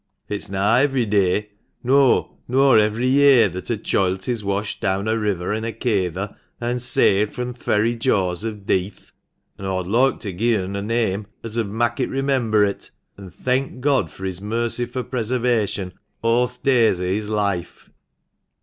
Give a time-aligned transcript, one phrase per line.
[0.29, 1.49] It is na every day,
[1.83, 6.35] no, nor every year, that a choilt is weshed down a river in a kayther,
[6.59, 9.11] and saved from th' very jaws of deeath.
[9.59, 13.29] An' aw'd loike to gi'e un a neame as 'ud mak' it remember it, an'
[13.29, 15.93] thenk God for his mercifu' preservation
[16.23, 17.87] a' th' days o' his loife."